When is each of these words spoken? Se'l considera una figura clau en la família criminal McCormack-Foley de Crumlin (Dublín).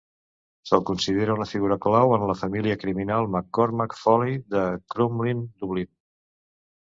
Se'l 0.67 0.79
considera 0.89 1.33
una 1.39 1.45
figura 1.49 1.77
clau 1.83 2.13
en 2.15 2.23
la 2.31 2.35
família 2.39 2.77
criminal 2.83 3.27
McCormack-Foley 3.35 4.41
de 4.55 4.63
Crumlin 4.95 5.45
(Dublín). 5.65 5.93